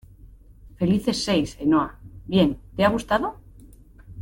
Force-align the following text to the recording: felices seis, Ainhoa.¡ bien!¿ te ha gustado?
felices 0.79 1.17
seis, 1.23 1.49
Ainhoa.¡ 1.61 1.89
bien!¿ 2.25 2.57
te 2.75 2.83
ha 2.83 2.89
gustado? 2.89 3.35